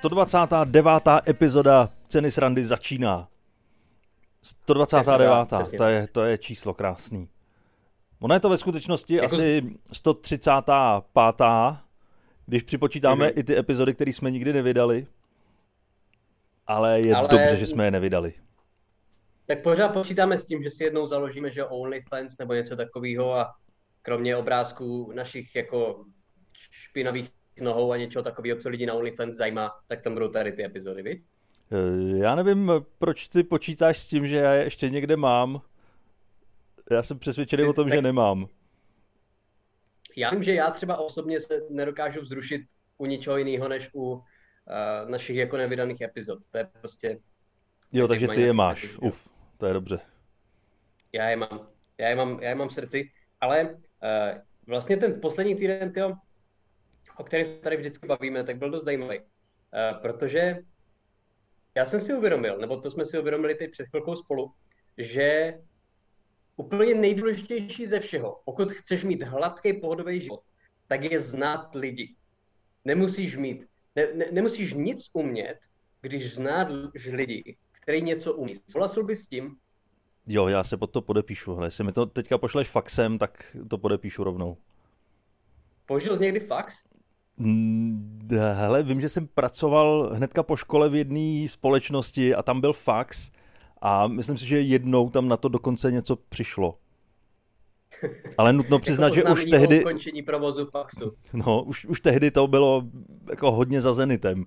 [0.00, 1.02] 129.
[1.28, 3.28] epizoda Ceny srandy začíná.
[4.42, 5.48] 129.
[5.58, 7.28] Přesně To je, to je číslo krásný.
[8.20, 11.78] Ono je to ve skutečnosti Jako- asi 135.
[12.46, 13.34] Když připočítáme Mhm.
[13.38, 15.06] i ty epizody, které jsme nikdy nevydali.
[16.66, 18.34] Ale je Ale- dobře, že jsme je nevydali.
[19.46, 23.54] Tak pořád počítáme s tím, že si jednou založíme, že OnlyFans nebo něco takového a
[24.02, 26.04] kromě obrázků našich jako
[26.70, 27.30] špinavých
[27.60, 31.02] nohou a něčeho takového, co lidi na OnlyFans zajímá, tak tam budou tady ty epizody,
[31.02, 31.22] viď?
[31.72, 35.60] Eh, Já nevím, proč ty počítáš s tím, že já je ještě někde mám.
[36.90, 38.46] Já jsem přesvědčený o tom, Tak- že nemám.
[40.16, 42.62] Já vím, že já třeba osobně se nedokážu vzrušit
[42.98, 44.20] u ničeho jiného, než u uh,
[45.10, 46.38] našich jako nevydaných epizod.
[46.50, 47.18] To je prostě,
[47.92, 48.82] Jo, Tak takže ty je máš.
[48.84, 48.98] jo.
[49.02, 49.98] Uf, to je dobře.
[51.12, 51.66] já je mám,
[51.98, 53.78] já je mám, já je mám v srdci, ale uh,
[54.66, 56.12] vlastně ten poslední týden, tyjo,
[57.20, 59.24] o kterém se tady vždycky bavíme, tak byl dost zajímavý, uh,
[60.02, 60.58] protože
[61.74, 64.52] já jsem si uvědomil, nebo to jsme si uvědomili teď před chvilkou spolu,
[64.98, 65.58] že
[66.56, 70.42] úplně nejdůležitější ze všeho, pokud chceš mít hladký pohodový život,
[70.88, 72.16] tak je znát lidi.
[72.84, 75.58] Nemusíš mít, ne, ne, nemusíš nic umět,
[76.00, 76.68] když znáš
[77.10, 78.54] lidi, který něco umí.
[78.70, 79.56] Souhlasil bys s tím?
[80.26, 81.54] Jo, já se pod to podepíšu.
[81.54, 84.56] Hele, jestli mi to teďka pošleš faxem, tak to podepíšu rovnou.
[85.86, 86.89] Použil jsi někdy fax?
[88.38, 93.30] Hele, vím, že jsem pracoval hnedka po škole v jedné společnosti a tam byl fax
[93.80, 96.78] a myslím si, že jednou tam na to dokonce něco přišlo.
[98.38, 101.12] Ale nutno přiznat, jako že už tehdy, ukončení provozu faxu.
[101.32, 102.82] no, už, už tehdy to bylo
[103.30, 104.44] jako hodně za zenitem.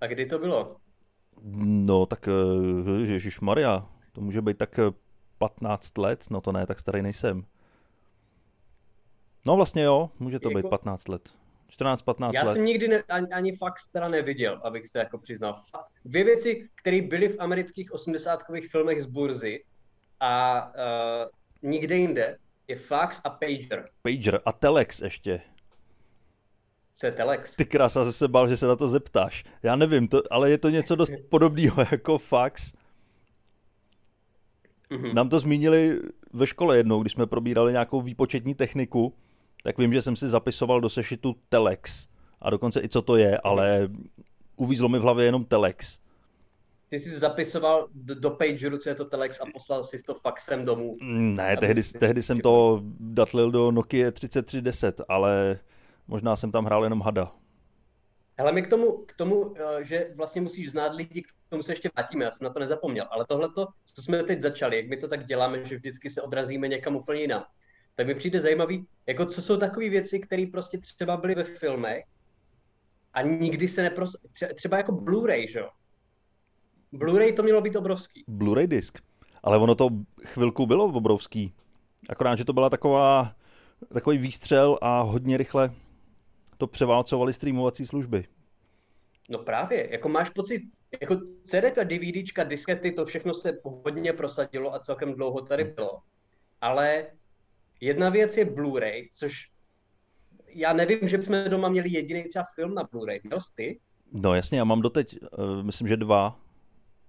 [0.00, 0.76] A kdy to bylo?
[1.64, 2.28] No, tak
[3.04, 4.82] Ježíš Maria, to může být tak eh,
[5.38, 7.44] 15 let, no to ne, tak starý nejsem.
[9.46, 11.30] No vlastně jo, může to být Jako- 15 let.
[11.80, 12.52] 14-15 Já let.
[12.52, 15.54] jsem nikdy ne, ani, ani fax teda neviděl, abych se jako přiznal.
[16.04, 19.64] Dvě věci, které byly v amerických 80kových filmech z burzy
[20.20, 22.36] a uh, nikde jinde,
[22.68, 23.88] je fax a pager.
[24.02, 25.40] Pager a telex ještě.
[26.94, 27.56] Co je telex?
[27.56, 29.44] Ty krása, jsem se bál, že se na to zeptáš.
[29.62, 32.72] Já nevím, to, ale je to něco dost podobného jako fax.
[34.90, 35.14] Mhm.
[35.14, 36.00] Nám to zmínili
[36.32, 39.14] ve škole jednou, když jsme probírali nějakou výpočetní techniku,
[39.62, 42.08] tak vím, že jsem si zapisoval do sešitu telex.
[42.40, 43.88] A dokonce i co to je, ale
[44.56, 45.98] uvízlo mi v hlavě jenom telex.
[46.88, 50.96] Ty jsi zapisoval do, pageru, co je to telex a poslal si to faxem domů.
[51.02, 55.58] Mm, Ne, tehdy, tehdy jsem to datlil do Nokia 3310, ale
[56.08, 57.32] možná jsem tam hrál jenom hada.
[58.38, 61.72] Hele, my k tomu, k tomu, eh, že vlastně musíš znát lidi, k tomu se
[61.72, 64.96] ještě vrátíme, já jsem na to nezapomněl, ale tohle, co jsme teď začali, jak my
[64.96, 67.44] to tak děláme, že vždycky se odrazíme někam úplně jinam,
[67.94, 72.04] tak mi přijde zajímavý, jako co jsou takové věci, které prostě třeba byly ve filmech
[73.14, 74.16] a nikdy se nepros...
[74.34, 75.68] tře- Třeba jako Blu-ray, že jo?
[76.92, 78.24] Blu-ray to mělo být obrovský.
[78.28, 78.98] Blu-ray disk.
[79.42, 79.88] Ale ono to
[80.24, 81.54] chvilku bylo obrovský.
[82.08, 83.34] Akorát, že to byla taková,
[83.92, 85.74] takový výstřel a hodně rychle
[86.58, 88.24] to převálcovali streamovací služby.
[89.28, 90.62] No právě, jako máš pocit,
[91.00, 96.00] jako CDka, DVDčka, diskety, to všechno se hodně prosadilo a celkem dlouho tady bylo.
[96.60, 97.06] Ale
[97.82, 99.50] jedna věc je Blu-ray, což
[100.48, 103.20] já nevím, že bychom doma měli jediný třeba film na Blu-ray.
[103.24, 103.80] Měl jsi ty?
[104.12, 106.40] No jasně, já mám doteď, uh, myslím, že dva.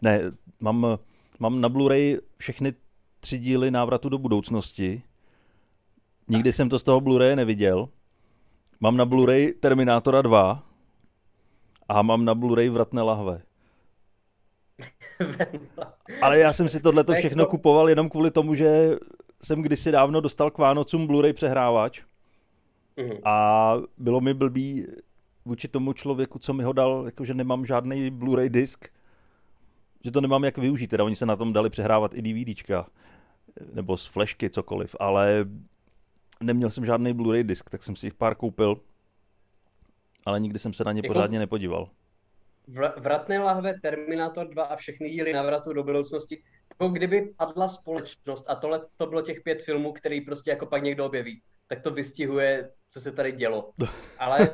[0.01, 0.21] Ne,
[0.59, 0.97] mám, eh,
[1.39, 2.73] mám na Blu-ray všechny
[3.19, 5.03] tři díly návratu do budoucnosti.
[6.27, 7.89] Nikdy jsem to z toho Blu-ray neviděl.
[8.79, 10.63] Mám na Blu-ray Terminátora 2
[11.89, 13.41] a mám na Blu-ray Vratné lahve.
[16.21, 18.95] Ale já jsem si tohle To je všechno jako- kupoval jenom kvůli tomu, že
[19.43, 22.01] jsem kdysi dávno dostal k Vánocům Blu-ray přehrávač
[22.97, 23.17] Mhm.
[23.23, 24.87] a bylo mi blbý
[25.45, 28.87] vůči tomu člověku, co mi ho dal, jakože nemám žádný Blu-ray disk,
[30.03, 30.87] že to nemám jak využít.
[30.87, 32.85] Teda oni se na tom dali přehrávat i DVDčka,
[33.73, 35.45] nebo z flashky, cokoliv, ale
[36.43, 38.81] neměl jsem žádný Blu-ray disk, tak jsem si jich pár koupil,
[40.25, 41.89] ale nikdy jsem se na ně Jako- pořádně nepodíval.
[42.69, 46.43] Vr- Vratné lahve, Terminátor 2 a všechny díly navratu do budoucnosti.
[46.73, 50.83] Jako kdyby padla společnost a tohle to bylo těch pět filmů, který prostě jako pak
[50.83, 53.73] někdo objeví, tak to vystihuje, co se tady dělo.
[54.19, 54.49] Ale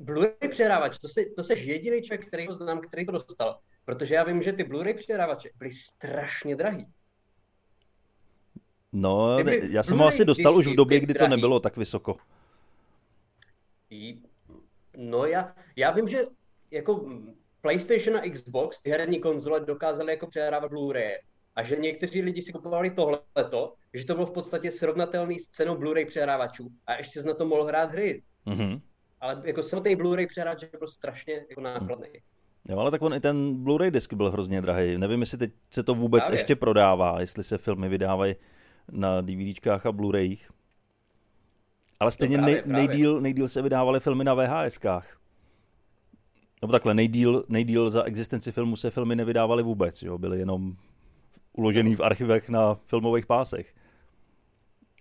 [0.00, 3.58] Blu-ray přehrávač, to, se, to seš jediný člověk, který to znám, který to dostal.
[3.84, 6.86] Protože já vím, že ty Blu-ray přehrávače byly strašně drahý.
[8.92, 11.30] No, Kdyby já jsem ho asi dostal už v době, kdy to drahý.
[11.30, 12.16] nebylo tak vysoko.
[14.96, 16.18] No já, já vím, že
[16.70, 17.10] jako
[17.62, 21.18] PlayStation a Xbox, ty herní konzole dokázaly jako přehrávat Blu-ray.
[21.56, 25.76] A že někteří lidi si kupovali tohleto, že to bylo v podstatě srovnatelný s cenou
[25.76, 28.22] Blu-ray přehrávačů a ještě jsi na to mohl hrát hry.
[28.46, 28.80] Mhm.
[29.20, 32.08] ale jako samotný Blu-ray přehráč byl strašně jako nákladný.
[32.08, 32.20] Hmm.
[32.68, 34.98] Jo, ale tak on i ten Blu-ray disk byl hrozně drahý.
[34.98, 36.34] Nevím, jestli teď se to vůbec Právě.
[36.34, 38.34] ještě prodává, jestli se filmy vydávají
[38.90, 40.46] na DVDčkách a Blu-rayích.
[42.00, 45.21] Ale stejně právě, nej, nejdíl, nejdíl se vydávaly filmy na VHSkách.
[46.62, 50.18] Nebo takhle, nejdíl, nejdíl za existenci filmu se filmy nevydávaly vůbec, jo?
[50.18, 50.76] byly jenom
[51.52, 53.74] uložený v archivech na filmových pásech.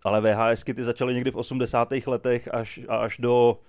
[0.04, 1.92] Ale VHSky ty začaly někdy v 80.
[2.08, 3.60] letech až, až do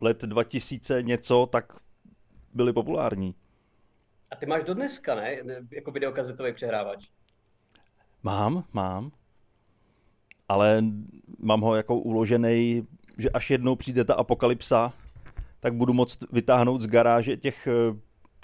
[0.00, 1.72] let 2000 něco, tak
[2.54, 3.34] byly populární.
[4.30, 5.36] A ty máš do dneska, ne?
[5.70, 7.08] Jako videokazetový přehrávač.
[8.22, 9.12] Mám, mám.
[10.48, 10.84] Ale
[11.38, 12.86] mám ho jako uložený,
[13.18, 14.92] že až jednou přijde ta apokalypsa,
[15.66, 17.68] tak budu moct vytáhnout z garáže těch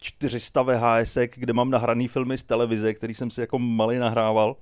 [0.00, 4.56] 400 eh, VHS, kde mám nahraný filmy z televize, který jsem si jako malý nahrával.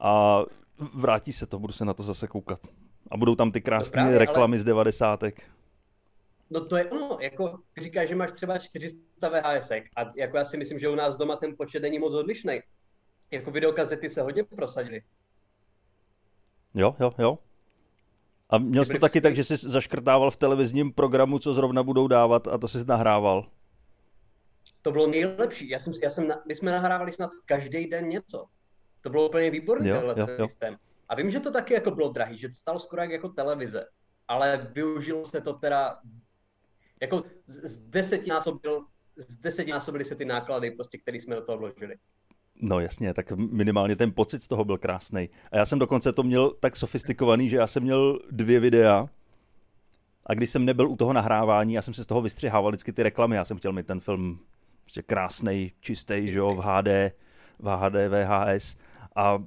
[0.00, 0.42] A
[0.94, 2.60] vrátí se to, budu se na to zase koukat.
[3.10, 4.58] A budou tam ty krásné no reklamy ale...
[4.58, 5.42] z devadesátek.
[6.50, 10.44] No to je ono, jako ty říkáš, že máš třeba 400 VHS a jako já
[10.44, 12.60] si myslím, že u nás doma ten počet není moc odlišný.
[13.30, 15.02] Jako videokazety se hodně prosadily.
[16.74, 17.38] Jo, jo, jo.
[18.54, 22.08] A měl jsi to taky tak, že jsi zaškrtával v televizním programu, co zrovna budou
[22.08, 23.46] dávat a to jsi nahrával?
[24.82, 25.68] To bylo nejlepší.
[25.68, 28.46] Já jsem, já jsem, my jsme nahrávali snad každý den něco.
[29.00, 30.48] To bylo úplně výborný jo, tenhle jo, jo.
[30.48, 30.76] systém.
[31.08, 33.86] A vím, že to taky jako bylo drahý, že to stalo skoro jak jako televize.
[34.28, 35.98] Ale využilo se to teda
[37.00, 38.84] jako z desetinásobil,
[39.16, 41.96] z desetinásobily se ty náklady, prostě, které jsme do toho vložili.
[42.66, 45.28] No jasně, tak minimálně ten pocit z toho byl krásný.
[45.52, 49.06] A já jsem dokonce to měl tak sofistikovaný, že já jsem měl dvě videa
[50.26, 53.02] a když jsem nebyl u toho nahrávání, já jsem se z toho vystřihával vždycky ty
[53.02, 53.36] reklamy.
[53.36, 54.38] Já jsem chtěl mít ten film
[54.82, 57.14] prostě krásný, čistý, že jo, v HD,
[57.58, 58.76] v HD, VHS.
[59.16, 59.38] A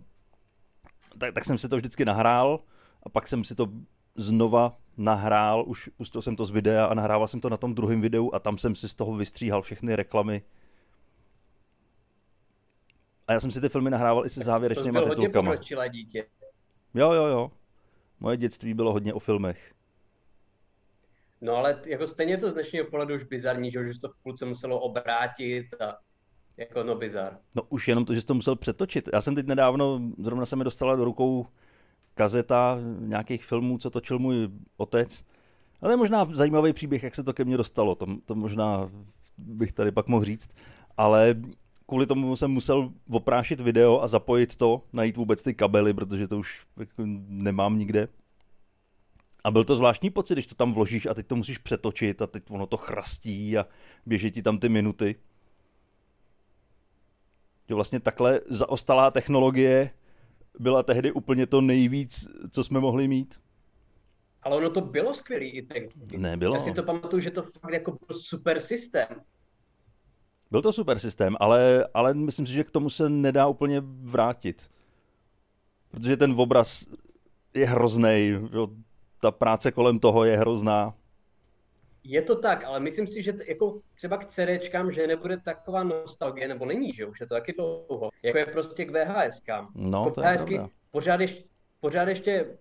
[1.18, 2.60] tak, tak jsem si to vždycky nahrál
[3.04, 3.68] a pak jsem si to
[4.16, 8.02] znova nahrál, už pustil jsem to z videa a nahrával jsem to na tom druhém
[8.02, 10.42] videu a tam jsem si z toho vystříhal všechny reklamy.
[13.28, 15.56] A já jsem si ty filmy nahrával i se závěrečnými titulkama.
[15.56, 16.26] To bylo dítě.
[16.94, 17.52] Jo, jo, jo.
[18.20, 19.74] Moje dětství bylo hodně o filmech.
[21.42, 24.46] No ale jako stejně to z dnešního pohledu už bizarní, že už to v půlce
[24.46, 25.98] muselo obrátit a
[26.58, 27.38] jako no bizar.
[27.56, 29.10] No už jenom to, že jsi to musel přetočit.
[29.14, 31.48] Já jsem teď nedávno, zrovna se mi dostala do rukou
[32.14, 35.26] kazeta nějakých filmů, co točil můj otec.
[35.82, 37.96] Ale je možná zajímavý příběh, jak se to ke mně dostalo.
[37.96, 38.92] To, to možná
[39.38, 40.50] bych tady pak mohl říct.
[40.98, 41.36] Ale
[41.88, 46.38] kvůli tomu jsem musel oprášit video a zapojit to, najít vůbec ty kabely, protože to
[46.38, 48.08] už jako nemám nikde.
[49.44, 52.28] A byl to zvláštní pocit, když to tam vložíš a teď to musíš přetočit a
[52.28, 53.66] teď ono to chrastí a
[54.06, 55.16] běží ti tam ty minuty.
[57.70, 59.90] Že vlastně takhle zaostalá technologie
[60.60, 63.40] byla tehdy úplně to nejvíc, co jsme mohli mít.
[64.44, 65.84] Ale ono to bylo skvělý i tak.
[66.18, 66.56] Ne, bylo.
[66.56, 69.08] Já si to pamatuju, že to fakt jako byl super systém.
[70.52, 74.70] Byl to super systém, ale, ale myslím si, že k tomu se nedá úplně vrátit.
[75.92, 76.86] Protože ten obraz
[77.54, 78.34] je hrozný,
[79.22, 80.94] ta práce kolem toho je hrozná.
[82.04, 85.84] Je to tak, ale myslím si, že t- jako třeba k CDčkám, že nebude taková
[85.84, 89.72] nostalgie, nebo není, že už je to taky dlouho, jako je prostě k VHSkám.
[89.76, 91.44] No, jako to VHSky je pořád ještě,
[91.80, 92.58] pořád ještě,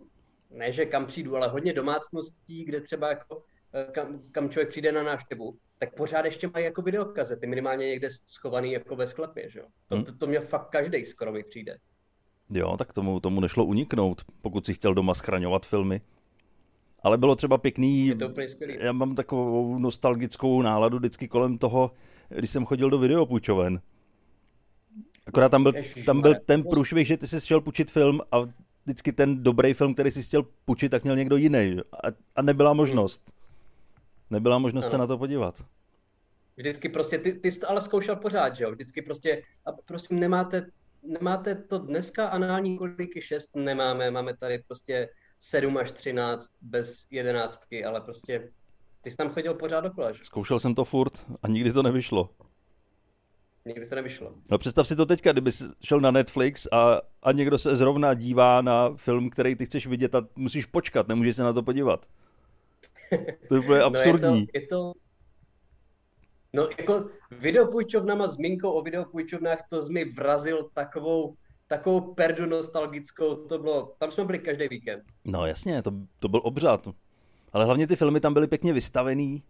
[0.50, 3.42] ne, že kam přijdu, ale hodně domácností, kde třeba jako
[3.85, 8.73] kam, kam člověk přijde na návštěvu, tak pořád ještě mají jako videokazety, minimálně někde schovaný
[8.73, 9.66] jako ve sklepě, že jo.
[9.88, 10.04] To, hmm.
[10.04, 11.78] to, to mě fakt každý skoro mi přijde.
[12.50, 16.00] Jo, tak tomu, tomu nešlo uniknout, pokud si chtěl doma schraňovat filmy.
[17.02, 18.33] Ale bylo třeba pěkný, je to
[18.78, 21.90] já mám takovou nostalgickou náladu vždycky kolem toho,
[22.28, 23.80] když jsem chodil do videopůjčoven.
[25.26, 25.73] Akorát tam byl,
[26.06, 28.47] tam byl ten průšvih, že ty jsi chtěl půjčit film a
[28.85, 31.76] vždycky ten dobrý film, který jsi chtěl půjčit, tak měl někdo jiný.
[31.92, 32.76] A, a nebyla hmm.
[32.76, 33.33] možnost.
[34.30, 34.90] Nebyla možnost ano.
[34.90, 35.64] se na to podívat.
[36.56, 38.71] Vždycky prostě, ty, ty jsi to ale zkoušel pořád, že jo?
[38.71, 40.66] Vždycky prostě, a prosím, nemáte,
[41.02, 45.09] nemáte to dneska anální koliky, šest nemáme, máme tady prostě
[45.40, 48.52] 7 až 13 bez jedenáctky, ale prostě
[49.00, 50.25] ty jsi tam chodil pořád dokola, že?
[50.25, 52.30] Zkoušel jsem to furt a nikdy to nevyšlo.
[53.66, 54.35] Nikdy to nevyšlo.
[54.50, 55.50] No představ si to teďka, kdyby
[55.83, 60.14] šel na Netflix a, a někdo se zrovna dívá na film, který ty chceš vidět
[60.14, 62.06] a musíš počkat, nemůžeš se na to podívat.
[63.48, 64.28] To je úplně absurdní.
[64.28, 64.92] no je, to, je to...
[66.52, 71.34] No jako videopůjčovnama, zmínkou o videopůjčovnách, to jsi mi vrazil takovou
[71.68, 75.04] takovou perdu nostalgickou, to bylo, tam jsme byli každý víkend.
[75.25, 76.88] No jasně, to, to byl obřad.
[77.52, 79.42] Ale hlavně ty filmy tam byly pěkně vystavený,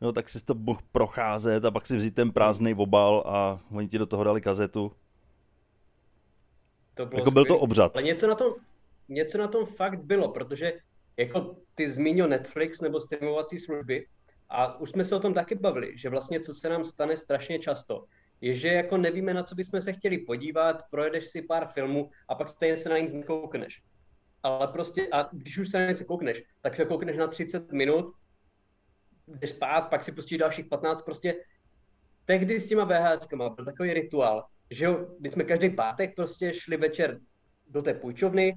[0.00, 3.88] no, tak si to mohl procházet a pak si vzít ten prázdný obal a oni
[3.88, 4.92] ti do toho dali kazetu.
[6.94, 7.96] To bylo jako byl to obřad.
[7.96, 8.52] Ale něco na tom,
[9.08, 10.72] něco na tom fakt bylo, protože
[11.16, 14.06] jako ty zmínil Netflix nebo streamovací služby
[14.48, 17.58] a už jsme se o tom taky bavili, že vlastně co se nám stane strašně
[17.58, 18.04] často,
[18.40, 22.34] je, že jako nevíme, na co bychom se chtěli podívat, projedeš si pár filmů a
[22.34, 23.82] pak stejně se na nic nekoukneš.
[24.42, 28.14] Ale prostě, a když už se na něco koukneš, tak se koukneš na 30 minut,
[29.28, 31.34] jdeš spát, pak si pustíš dalších 15, prostě
[32.24, 36.76] tehdy s těma VHSkama byl takový rituál, že jo, když jsme každý pátek prostě šli
[36.76, 37.20] večer
[37.66, 38.54] do té půjčovny,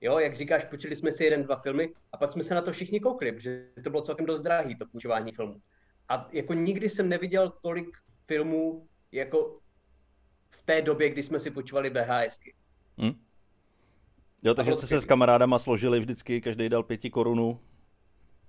[0.00, 2.72] jo, jak říkáš, půjčili jsme si jeden, dva filmy a pak jsme se na to
[2.72, 5.60] všichni koukli, protože to bylo celkem dost drahý, to půjčování filmů.
[6.08, 7.88] A jako nikdy jsem neviděl tolik
[8.26, 9.58] filmů, jako
[10.50, 12.54] v té době, kdy jsme si půjčovali VHSky.
[12.98, 13.12] Hmm.
[14.42, 17.60] Jo, takže jste se s kamarádama složili vždycky, každý dal pěti korunu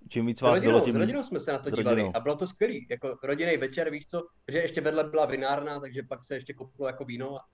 [0.10, 0.94] čím víc vás rodinou, bylo, tím...
[0.94, 2.88] S rodinou jsme se na to dívali a bylo to skvělý.
[2.90, 6.88] Jako rodinný večer, víš co, že ještě vedle byla vinárna, takže pak se ještě koupilo
[6.88, 7.46] jako víno a,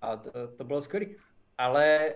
[0.00, 1.16] a to, to bylo skvělý.
[1.58, 2.14] Ale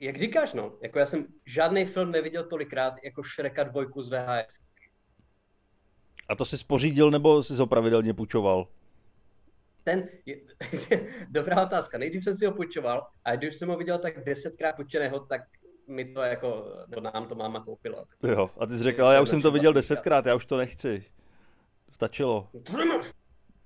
[0.00, 4.60] jak říkáš, no, jako já jsem žádný film neviděl tolikrát jako Shreka dvojku z VHS.
[6.28, 8.68] A to jsi spořídil nebo jsi ho pravidelně půjčoval?
[9.84, 10.36] Ten, je,
[11.28, 11.98] dobrá otázka.
[11.98, 15.42] Nejdřív jsem si ho půjčoval a když jsem ho viděl tak desetkrát půjčeného, tak
[15.86, 18.04] mi to jako, no nám to máma koupila.
[18.22, 20.56] Jo, a ty jsi řekl, ale já už jsem to viděl desetkrát, já už to
[20.56, 21.04] nechci.
[21.90, 22.48] Stačilo.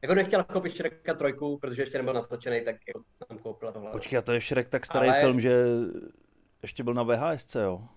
[0.02, 3.00] Jako nechtěl koupit Shreka trojku, protože ještě nebyl natočený, tak jako
[3.30, 3.90] nám koupila tohle.
[3.90, 5.20] Počkej, a to je Shrek tak starý ale...
[5.20, 5.64] film, že
[6.64, 7.88] ještě byl na VHS, jo?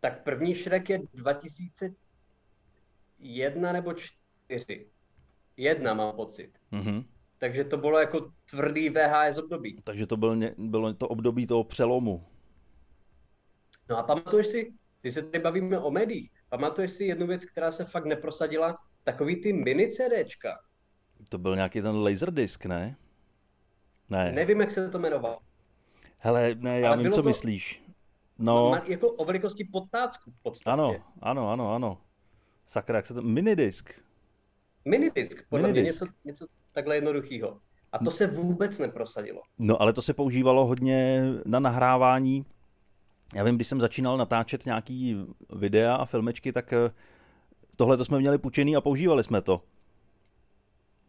[0.00, 4.86] Tak první Shrek je 2001 nebo 4.
[5.56, 6.58] Jedna mám pocit.
[6.72, 7.04] Mm-hmm.
[7.38, 9.80] Takže to bylo jako tvrdý VHS období.
[9.84, 12.26] Takže to byl, bylo to období toho přelomu.
[13.90, 17.70] No a pamatuješ si, když se tady bavíme o médiích, pamatuješ si jednu věc, která
[17.70, 18.78] se fakt neprosadila?
[19.04, 20.60] Takový ty mini CDčka.
[21.28, 22.96] To byl nějaký ten laserdisc, ne?
[24.08, 24.32] Ne.
[24.32, 25.38] Nevím, jak se to jmenovalo.
[26.18, 27.82] Hele, ne, já Ale vím, co to, myslíš.
[28.38, 28.80] No.
[28.86, 30.70] Jako o velikosti potácku v podstatě.
[30.72, 31.98] Ano, ano, ano, ano.
[32.66, 33.22] Sakra, jak se to...
[33.22, 33.92] Minidisk.
[34.84, 36.02] Minidisk, podle Minidisk.
[36.02, 37.60] mě něco, něco takhle jednoduchého.
[37.92, 39.42] A to se vůbec neprosadilo.
[39.58, 42.44] No, ale to se používalo hodně na nahrávání
[43.34, 45.16] já vím, když jsem začínal natáčet nějaký
[45.50, 46.90] videa a filmečky, tak eh,
[47.76, 49.62] tohle to jsme měli půjčený a používali jsme to.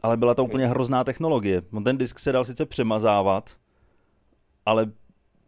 [0.04, 1.62] Ale byla to úplně hrozná technologie.
[1.84, 3.58] Ten disk se dal sice přemazávat,
[4.66, 4.92] ale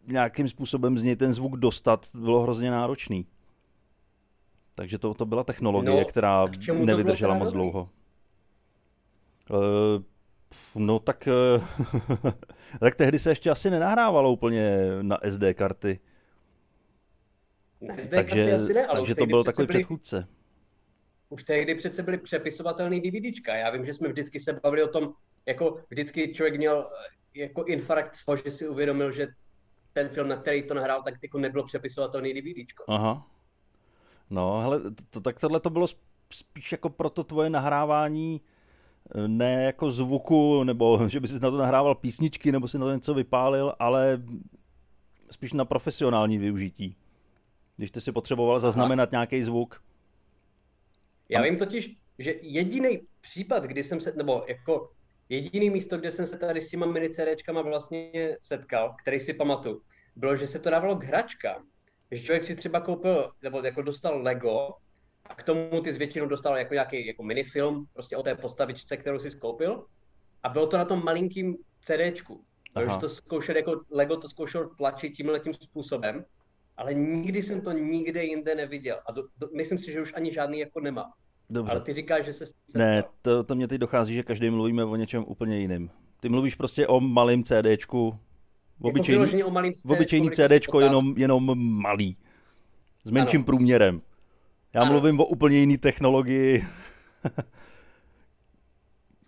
[0.08, 3.27] nějakým způsobem z něj ten zvuk dostat bylo hrozně náročný.
[4.75, 6.48] Takže to, to byla technologie, no, která
[6.86, 7.89] nevydržela moc dlouho.
[9.50, 10.03] Uh,
[10.75, 11.27] no tak,
[11.58, 11.63] uh,
[12.80, 16.00] tak tehdy se ještě asi nenahrávalo úplně na SD karty.
[17.82, 20.27] Ne, takže asi ne, ale takže to byl takový byli, předchůdce.
[21.32, 23.56] Už tehdy přece byly přepisovatelný DVDčka.
[23.56, 25.14] Já vím, že jsme vždycky se bavili o tom,
[25.46, 26.90] jako vždycky člověk měl
[27.36, 29.28] eh, jako infarkt z toho, že si uvědomil, že
[29.94, 32.84] ten film, na který to nahrál, tak jako nebylo přepisovatelný DVDčko.
[32.88, 33.28] Aha.
[34.30, 35.88] No, hele, to, to, tak tohle to bylo
[36.34, 38.42] spíš jako pro to tvoje nahrávání
[39.16, 42.86] eh, ne jako zvuku, nebo že by si na to nahrával písničky, nebo si na
[42.86, 44.22] to něco vypálil, ale
[45.32, 46.96] spíš na profesionální využití
[47.82, 49.84] když ty si potřeboval zaznamenat nějaký zvuk.
[51.32, 54.92] Já vím totiž, že jediný případ, kdy jsem se, nebo jako
[55.30, 59.82] jediný místo, kde jsem se tady s těma mini CDčkama vlastně setkal, který si pamatuju,
[60.16, 61.68] bylo, že se to dávalo k hračkám.
[62.12, 64.70] Že člověk si třeba koupil, nebo jako dostal Lego
[65.26, 68.98] a k tomu ty z většinou dostal jako nějaký jako minifilm, prostě o té postavičce,
[68.98, 69.86] kterou si skoupil.
[70.44, 72.44] A bylo to na tom malinkým CDčku.
[72.74, 76.26] Takže to zkoušel jako Lego to zkoušel tlačit tímhle tím způsobem
[76.78, 79.00] ale nikdy jsem to nikde jinde neviděl.
[79.06, 81.13] A do, do, myslím si, že už ani žádný jako nemá.
[81.50, 81.72] Dobře.
[81.72, 82.46] Ale ty říkáš, že se...
[82.75, 85.90] Ne, to, to mě teď dochází, že každý mluvíme o něčem úplně jiným.
[86.20, 88.20] Ty mluvíš prostě o malém CDčku,
[88.80, 91.51] jako obyčejný, jako o malým CDčku, obyčejný CDčko, jenom, jenom
[91.82, 92.18] malý.
[93.04, 93.46] S menším ano.
[93.46, 94.01] průměrem.
[94.74, 94.92] Já ano.
[94.92, 96.66] mluvím o úplně jiný technologii,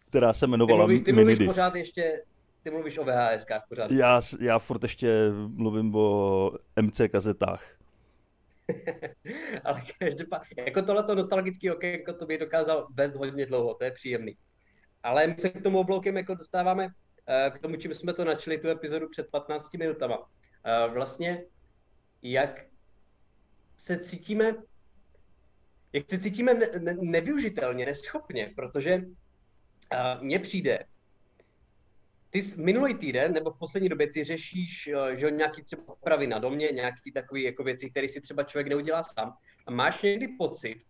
[0.09, 2.21] která se jmenovala ty mluvíš, ty mluvíš pořád ještě
[2.63, 3.91] ty mluvíš o VHS pořád.
[3.91, 6.51] Já, já furt ještě mluvím o
[6.81, 7.63] MC kazetách.
[9.63, 14.37] Ale každopádně, jako tohleto nostalgický okénko to by dokázal vést hodně dlouho, to je příjemný.
[15.03, 16.87] Ale my se k tomu obloukem jako dostáváme
[17.27, 20.29] eh, k tomu, čím jsme to načali tu epizodu před 15 minutama.
[20.65, 21.43] Eh, vlastně,
[22.21, 22.65] jak
[23.77, 24.55] se cítíme,
[25.93, 30.85] jak se cítíme ne, ne, nevyužitelně, neschopně, protože uh, mně přijde,
[32.33, 36.27] ty jsi minulý týden nebo v poslední době ty řešíš eh, že nějaký třeba opravy
[36.27, 39.33] na domě, nějaký takový jako věci, které si třeba člověk neudělá sám.
[39.67, 40.81] A máš někdy pocit,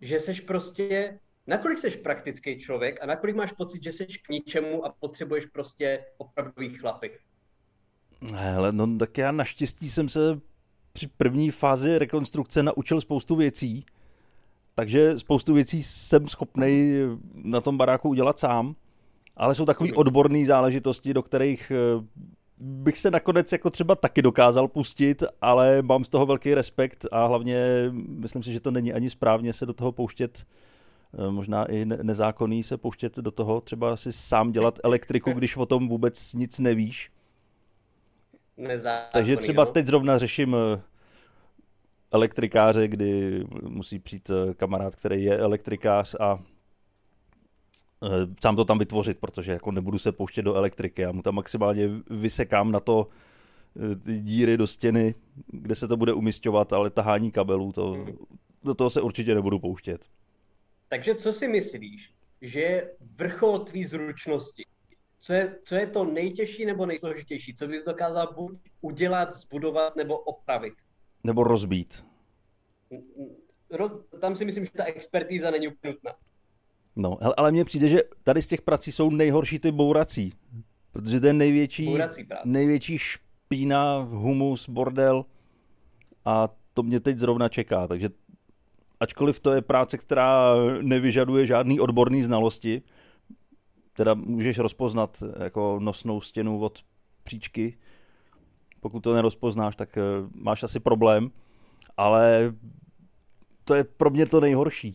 [0.00, 4.84] že seš prostě, nakolik seš praktický člověk a nakolik máš pocit, že seš k ničemu
[4.84, 7.10] a potřebuješ prostě opravdový chlapy?
[8.34, 10.40] Hele, no tak já naštěstí jsem se
[10.92, 13.86] při první fázi rekonstrukce naučil spoustu věcí,
[14.74, 16.92] takže spoustu věcí jsem schopný
[17.34, 18.74] na tom baráku udělat sám,
[19.38, 22.04] ale jsou takové odborné záležitosti, do kterých eh,
[22.60, 27.26] bych se nakonec jako třeba taky dokázal pustit, ale mám z toho velký respekt a
[27.26, 27.60] hlavně
[28.08, 30.46] myslím si, že to není ani správně se do toho pouštět
[31.18, 35.66] eh, možná i nezákonný se pouštět do toho, třeba si sám dělat elektriku, když o
[35.66, 37.10] tom vůbec nic nevíš.
[38.56, 39.70] Nezákonný, Takže třeba no.
[39.70, 40.80] teď zrovna řeším eh,
[42.12, 46.38] elektrikáře, kdy musí přijít kamarád, který je elektrikář a
[48.42, 51.02] sám to tam vytvořit, protože jako nebudu se pouštět do elektriky.
[51.02, 53.08] Já mu tam maximálně vysekám na to
[53.76, 55.14] eh, díry do stěny,
[55.46, 58.16] kde se to bude umistovat, ale tahání kabelů, to, Mhm.
[58.64, 60.00] do toho se určitě nebudu pouštět.
[60.88, 62.12] Takže co si myslíš,
[62.42, 64.64] že je vrchol tvý zručnosti?
[65.20, 67.54] Co je, co je to nejtěžší nebo nejsložitější?
[67.54, 70.74] Co bys dokázal buď udělat, zbudovat nebo opravit?
[71.24, 72.04] Nebo rozbít.
[73.72, 76.12] Ro- Tam si myslím, že ta expertíza není úplně nutná.
[77.00, 80.32] No, ale mně přijde, že tady z těch prací jsou nejhorší ty bourací.
[80.92, 81.98] Protože to je největší,
[82.44, 85.24] největší špína, humus, bordel
[86.24, 87.86] a to mě teď zrovna čeká.
[87.86, 88.10] Takže
[89.00, 92.82] ačkoliv to je práce, která nevyžaduje žádný odborný znalosti,
[93.92, 96.78] teda můžeš rozpoznat jako nosnou stěnu od
[97.22, 97.78] příčky.
[98.80, 100.02] Pokud to nerozpoznáš, tak eh,
[100.34, 101.30] máš asi problém,
[101.96, 102.54] ale
[103.64, 104.94] to je pro mě to nejhorší.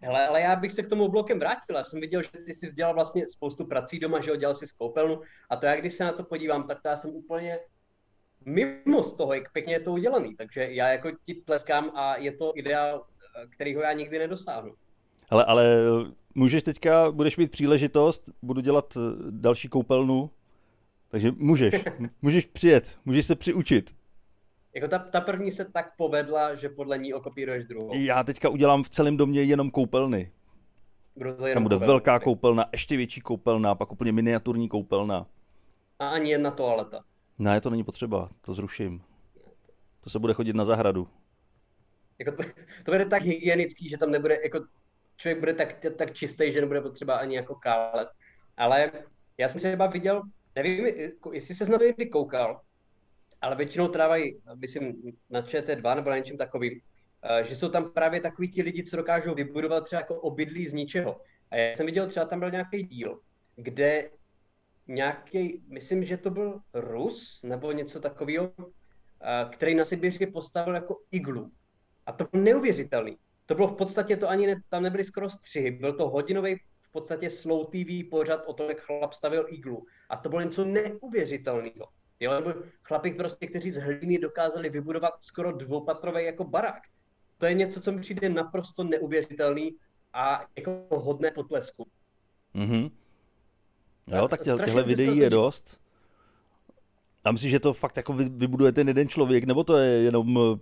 [0.00, 1.76] Hele, ale já bych se k tomu blokem vrátil.
[1.76, 4.72] Já jsem viděl, že ty jsi dělal vlastně spoustu prací doma, že dělal si z
[4.72, 7.58] koupelnu a to já když se na to podívám, tak to já jsem úplně
[8.44, 10.36] mimo z toho, jak pěkně je to udělaný.
[10.36, 13.06] Takže já jako ti tleskám a je to ideál,
[13.50, 14.74] kterýho já nikdy nedosáhnu.
[15.30, 15.76] Ale, ale
[16.34, 20.30] můžeš teďka, budeš mít příležitost, budu dělat eh, další koupelnu,
[21.08, 21.84] takže můžeš,
[22.22, 23.94] můžeš přijet, můžeš se přiučit.
[24.78, 27.94] Jako ta, ta první se tak povedla, že podle ní okopíruješ druhou.
[27.94, 30.32] Já teďka udělám v celém domě jenom koupelny.
[31.16, 31.92] Bude to Tam jenom bude koupelna.
[31.92, 35.26] velká koupelna, ještě větší koupelna, pak úplně miniaturní koupelna.
[35.98, 37.04] A ani jedna toaleta.
[37.38, 39.02] Ne, to není potřeba, to zruším.
[40.00, 41.08] To se bude chodit na zahradu.
[42.18, 42.42] Jako to,
[42.84, 44.64] to bude tak hygienický, že tam nebude, jako
[45.16, 48.08] člověk bude tak, tak čistý, že nebude potřeba ani jako kálet.
[48.56, 48.92] Ale
[49.38, 50.22] já jsem třeba viděl,
[50.54, 52.60] nevím, jako jestli se na to někdy koukal,
[53.40, 56.80] ale většinou trávají, myslím, na ČT2 nebo na něčem takovým,
[57.22, 60.72] eh, že jsou tam právě takový ti lidi, co dokážou vybudovat třeba jako obydlí z
[60.72, 61.20] ničeho.
[61.50, 63.20] A já jsem viděl, třeba tam byl nějaký díl,
[63.56, 64.10] kde
[64.86, 71.00] nějaký, myslím, že to byl Rus nebo něco takového, eh, který na Sibiři postavil jako
[71.10, 71.50] iglu.
[72.06, 73.18] A to bylo neuvěřitelný.
[73.46, 76.92] To bylo v podstatě, to ani ne, tam nebyly skoro střihy, byl to hodinový v
[76.92, 79.86] podstatě slow TV pořad o tom, jak chlap stavil iglu.
[80.08, 81.86] A to bylo něco neuvěřitelného.
[82.20, 86.82] Jo, nebo chlapi prostě, kteří z hlíny dokázali vybudovat skoro dvoupatrový jako barák.
[87.38, 89.76] To je něco, co mi přijde naprosto neuvěřitelný
[90.12, 91.86] a jako hodné potlesku.
[92.54, 92.88] Mhm.
[94.06, 95.80] Jo, tak těchto videí je dost.
[97.24, 100.38] A myslíš, že to fakt jako vy- vybuduje ten jeden člověk, nebo to je jenom
[100.38, 100.58] eh,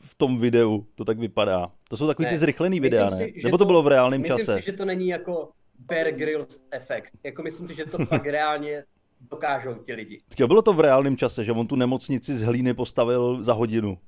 [0.00, 1.72] v tom videu, to tak vypadá?
[1.88, 3.40] To jsou takový Ne, ty zrychlený myslím videa, si, ne?
[3.40, 4.54] že Nebo to to- bylo v reálném Myslím čase?
[4.58, 7.12] si, že to není jako Bear Grylls efekt.
[7.24, 8.84] Jako myslím si, že to fakt reálně
[9.20, 10.20] dokážou ti lidi.
[10.30, 13.98] Říkal, bylo to v reálném čase, že on tu nemocnici z hlíny postavil za hodinu.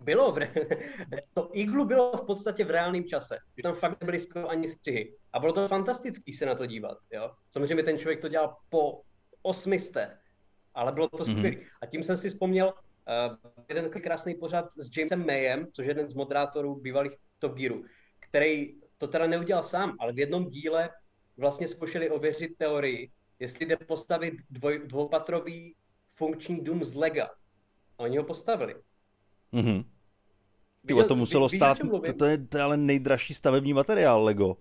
[0.00, 0.52] Bylo, v re...
[1.32, 5.14] to iglu bylo v podstatě v reálném čase, že tam fakt nebyly skoro ani střihy.
[5.32, 7.30] A bylo to fantastický se na to dívat, jo.
[7.50, 9.02] Samozřejmě ten člověk to dělal po
[9.42, 10.18] osmisté,
[10.74, 11.50] ale bylo to skvělé.
[11.50, 11.66] Mm-hmm.
[11.82, 15.90] A tím jsem si vzpomněl uh, jeden takový krásný pořad s Jamesem Mayem, což je
[15.90, 17.84] jeden z moderátorů bývalých Top Gearu,
[18.20, 20.90] který to teda neudělal sám, ale v jednom díle
[21.36, 25.74] vlastně zkoušeli ověřit teorii, jestli jde postavit dvoj, dvoupatrový
[26.14, 27.26] funkční dům z Lega.
[27.98, 28.74] A oni ho postavili.
[29.52, 29.84] Mhm.
[30.86, 34.24] Tyhle, to muselo ví- víš, stát, to, to, je, to je ale nejdražší stavební materiál
[34.24, 34.56] Lego.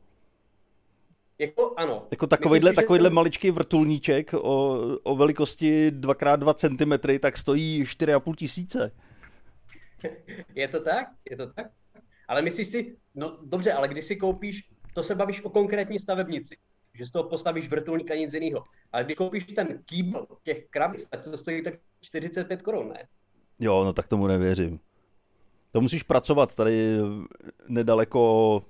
[1.39, 2.07] Jako ano.
[2.11, 8.35] Jako takovýhle, Myslím takovýhle ten- maličký vrtulníček o, o velikosti 2x2 cm, tak stojí 4,5
[8.35, 8.91] tisíce.
[10.55, 11.07] Je to tak?
[11.29, 11.67] Je to tak?
[12.27, 16.57] Ale myslíš si, no dobře, ale když si koupíš, to se bavíš o konkrétní stavebnici,
[16.97, 18.63] že z toho postavíš vrtulník a nic jiného.
[18.91, 23.07] Ale když koupíš ten kýbl těch krabic, tak to stojí tak 45 korun, ne?
[23.59, 24.79] Jo, no tak tomu nevěřím.
[25.71, 26.97] To musíš pracovat tady
[27.67, 28.63] nedaleko,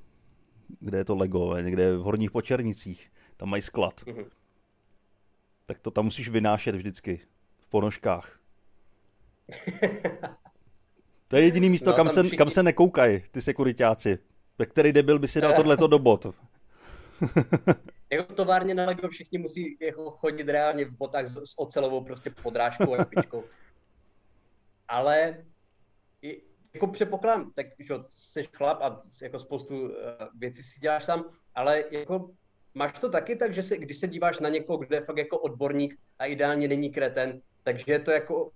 [0.80, 3.12] kde je to Lego, někde v Horních Počernicích.
[3.38, 4.02] Tam mají sklad.
[4.08, 4.24] Mhm.
[5.66, 7.20] Tak to tam musíš vynášet vždycky.
[7.60, 8.40] V ponožkách.
[11.28, 14.20] To je jediný místo, No, kam, se, všichni- kam se nekoukají ty sekuritáci.
[14.60, 16.26] Ve který debil by si dal tohleto do bot.
[18.12, 22.30] Jako továrně na Lego všichni musí jako chodit reálně v botách s, s ocelovou prostě
[22.30, 23.44] podrážkou a špičkou.
[24.88, 25.46] ale
[26.74, 29.92] jako předpokládám, tak že jsi chlap a jako spoustu uh,
[30.36, 31.26] věcí si děláš sám,
[31.56, 32.30] ale jako
[32.74, 35.40] máš to taky tak, že se, když se díváš na někoho, kde je fakt jako
[35.40, 38.52] odborník a ideálně není kreten, takže je to jako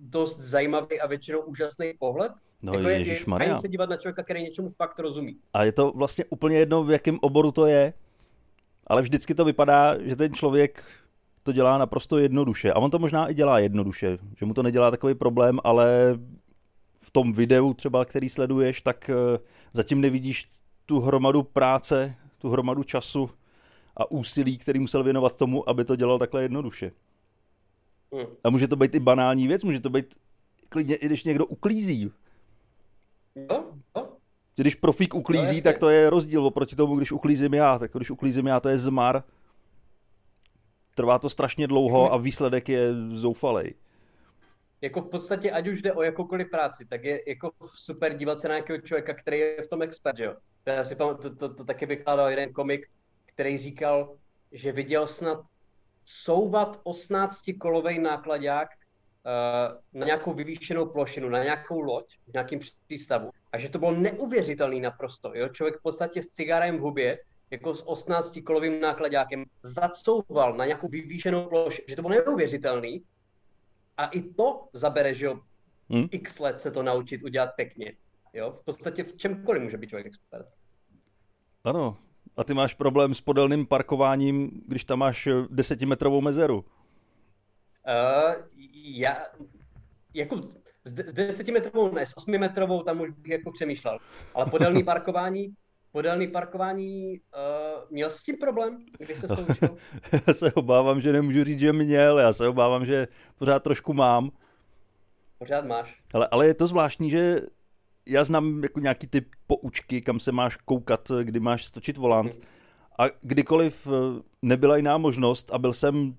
[0.00, 2.32] dost zajímavý a většinou úžasný pohled.
[2.62, 5.36] No jako je, je se dívat na člověka, který něčemu fakt rozumí.
[5.54, 7.92] A je to vlastně úplně jedno, v jakém oboru to je,
[8.86, 10.84] ale vždycky to vypadá, že ten člověk
[11.42, 12.72] to dělá naprosto jednoduše.
[12.72, 16.18] A on to možná i dělá jednoduše, že mu to nedělá takový problém, ale
[17.00, 19.38] v tom videu třeba, který sleduješ, tak eh,
[19.72, 20.48] zatím nevidíš
[20.86, 23.30] tu hromadu práce, tu hromadu času
[23.96, 26.92] a úsilí, který musel věnovat tomu, aby to dělal takhle jednoduše.
[28.14, 28.26] Hmm.
[28.44, 30.14] A může to být i banální věc, může to být
[30.68, 32.12] klidně, i když někdo uklízí.
[33.50, 33.64] No,
[33.96, 34.08] no.
[34.56, 37.78] Když profík uklízí, no, tak to je rozdíl oproti tomu, když uklízím já.
[37.78, 39.22] Tak když uklízím já, to je zmar.
[40.94, 43.74] Trvá to strašně dlouho a výsledek je zoufalej
[44.80, 48.48] jako v podstatě, ať už jde o jakoukoliv práci, tak je jako super dívat se
[48.48, 50.36] na nějakého člověka, který je v tom expert, že jo.
[50.64, 52.90] To, já si to, to, to taky vykládal jeden komik,
[53.26, 54.16] který říkal,
[54.52, 55.44] že viděl snad
[56.10, 63.30] souvat 18-kolovej nákladák uh, na nějakou vyvýšenou plošinu, na nějakou loď, v nějakým přístavu.
[63.52, 65.32] A že to bylo neuvěřitelný naprosto.
[65.34, 65.48] Jo?
[65.48, 67.18] Člověk v podstatě s cigarem v hubě,
[67.50, 73.04] jako s 18-kolovým nákladákem, zacouval na nějakou vyvýšenou plošinu, že to bylo neuvěřitelný
[73.96, 75.40] a i to zabere, že jo,
[75.90, 76.08] hmm?
[76.10, 77.92] x let se to naučit udělat pěkně.
[78.32, 80.46] Jo, v podstatě v čemkoliv může být člověk expert.
[81.64, 81.98] Ano,
[82.40, 86.56] a ty máš problém s podelným parkováním, když tam máš desetimetrovou mezeru.
[86.56, 88.34] Uh,
[88.74, 89.26] já,
[90.14, 93.98] jako s, s desetimetrovou, ne, s osmimetrovou tam už bych jako přemýšlel.
[94.34, 95.54] Ale podelný parkování,
[95.92, 99.76] podelný parkování, uh, měl jsi s tím problém, když se to učil?
[100.26, 104.30] já se obávám, že nemůžu říct, že měl, já se obávám, že pořád trošku mám.
[105.38, 106.00] Pořád máš.
[106.14, 107.40] Ale, ale je to zvláštní, že
[108.10, 112.32] já znám jako nějaký typ poučky, kam se máš koukat, kdy máš stočit volant.
[112.32, 112.42] Hmm.
[112.98, 116.16] A kdykoliv eh, nebyla jiná možnost a byl jsem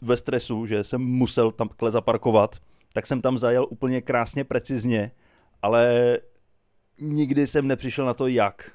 [0.00, 2.56] ve stresu, že jsem musel tam zaparkovat,
[2.92, 5.10] tak jsem tam zajel úplně krásně precizně,
[5.62, 6.18] ale
[7.00, 8.70] nikdy jsem nepřišel na to, jak.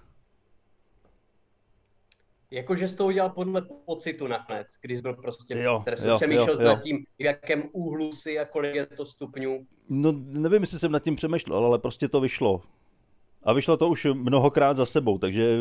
[2.51, 6.67] Jakože jsi to udělal podle pocitu nakonec, když byl prostě jo, jo, přemýšlel jo, jo.
[6.67, 9.65] nad tím, v jakém úhlu si a kolik je to stupňů.
[9.89, 12.61] No nevím, jestli jsem nad tím přemýšlel, ale prostě to vyšlo.
[13.43, 15.57] A vyšlo to už mnohokrát za sebou, takže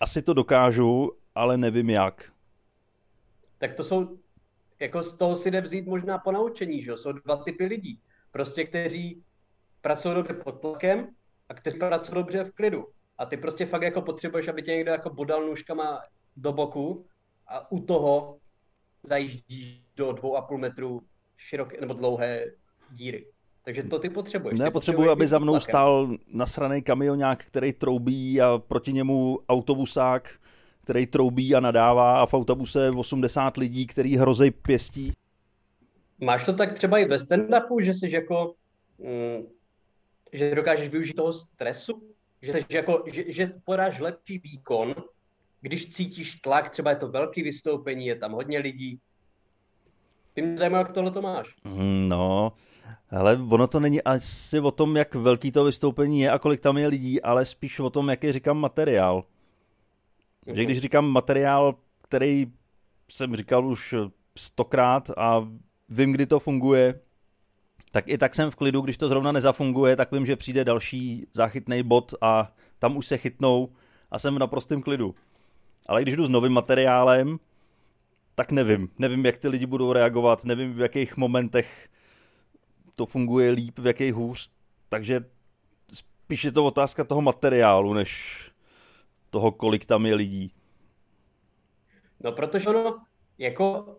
[0.00, 2.32] asi to dokážu, ale nevím jak.
[3.58, 4.18] Tak to jsou,
[4.80, 6.96] jako z toho si jde vzít možná po naučení, že jo?
[6.96, 8.00] Jsou dva typy lidí.
[8.30, 9.22] Prostě kteří
[9.80, 11.08] pracují dobře pod tlakem
[11.48, 12.86] a kteří pracují dobře v klidu.
[13.18, 16.00] A ty prostě fakt jako potřebuješ, aby tě někdo jako bodal nůžkama
[16.38, 17.04] do boku
[17.46, 18.38] a u toho
[19.02, 21.02] zajíždíš do dvou a půl metru
[21.36, 22.44] široké nebo dlouhé
[22.90, 23.26] díry.
[23.64, 24.58] Takže to ty potřebuješ.
[24.58, 25.70] Ne, ty potřebuji, aby za mnou tlakem.
[25.70, 30.34] stál nasraný kamionák, který troubí a proti němu autobusák,
[30.84, 35.12] který troubí a nadává a v autobuse 80 lidí, který hrozej pěstí.
[36.20, 38.54] Máš to tak třeba i ve stand-upu, že jsi jako,
[38.98, 39.46] mm,
[40.32, 42.02] že dokážeš využít toho stresu,
[42.42, 44.94] že, že, jako, že, že podáš lepší výkon,
[45.60, 49.00] když cítíš tlak, třeba je to velký vystoupení, je tam hodně lidí.
[50.34, 51.56] Ty mě zajímá, jak tohle to máš.
[51.64, 52.52] Mm, no,
[53.10, 56.78] ale ono to není asi o tom, jak velký to vystoupení je a kolik tam
[56.78, 59.24] je lidí, ale spíš o tom, jaký říkám materiál.
[60.46, 60.54] Mm-hmm.
[60.54, 62.46] Že když říkám materiál, který
[63.10, 63.94] jsem říkal už
[64.36, 65.48] stokrát a
[65.88, 67.00] vím, kdy to funguje,
[67.90, 71.26] tak i tak jsem v klidu, když to zrovna nezafunguje, tak vím, že přijde další
[71.32, 73.68] záchytný bod a tam už se chytnou
[74.10, 75.14] a jsem v naprostém klidu.
[75.86, 77.38] Ale když jdu s novým materiálem,
[78.34, 78.90] tak nevím.
[78.98, 81.88] Nevím, jak ty lidi budou reagovat, nevím, v jakých momentech
[82.96, 84.50] to funguje líp, v jakých hůř.
[84.88, 85.20] Takže
[85.92, 88.40] spíš je to otázka toho materiálu, než
[89.30, 90.52] toho, kolik tam je lidí.
[92.20, 93.04] No, protože ono,
[93.38, 93.96] jako,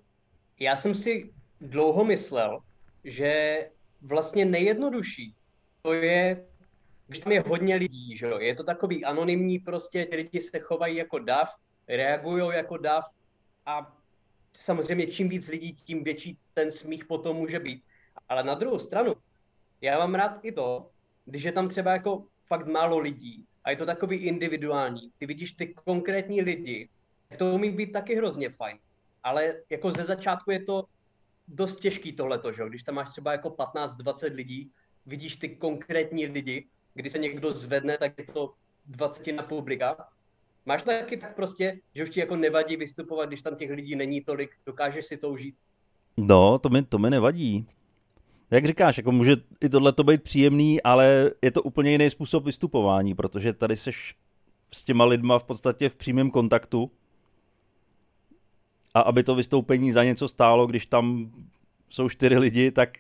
[0.60, 2.60] já jsem si dlouho myslel,
[3.04, 3.60] že
[4.02, 5.36] vlastně nejjednodušší
[5.82, 6.46] to je,
[7.08, 8.40] když tam je hodně lidí, že jo?
[8.40, 11.56] je to takový anonymní prostě, ty lidi se chovají jako dav,
[11.90, 13.06] reagují jako dav
[13.66, 13.98] a
[14.54, 17.84] samozřejmě čím víc lidí, tím větší ten smích potom může být.
[18.30, 19.16] Ale na druhou stranu,
[19.82, 20.90] já mám rád i to,
[21.26, 25.12] když je tam třeba jako fakt málo lidí a je to takový individuální.
[25.18, 26.90] Ty vidíš ty konkrétní lidi,
[27.38, 28.78] to umí být taky hrozně fajn.
[29.24, 30.86] Ale jako ze začátku je to
[31.48, 32.70] dost těžký tohleto, že?
[32.70, 34.72] když tam máš třeba jako 15-20 lidí,
[35.06, 38.54] vidíš ty konkrétní lidi, kdy se někdo zvedne, tak je to
[38.86, 40.10] 20 na publika.
[40.66, 43.96] Máš to taky tak prostě, že už ti jako nevadí vystupovat, když tam těch lidí
[43.96, 45.56] není tolik, dokážeš si to užít?
[46.18, 47.68] No, to mi, to mi nevadí.
[48.52, 52.46] Jak říkáš, jako může i tohle to být příjemný, ale je to úplně jiný způsob
[52.46, 54.16] vystupování, protože tady seš
[54.74, 56.92] s těma lidma v podstatě v přímém kontaktu
[58.94, 61.32] a aby to vystoupení za něco stálo, když tam
[61.90, 62.98] jsou čtyři lidi, tak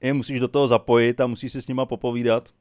[0.00, 2.54] je musíš do toho zapojit a musíš si s nima popovídat.